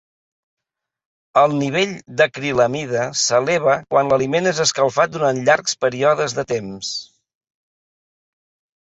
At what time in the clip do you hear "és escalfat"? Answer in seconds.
4.51-5.13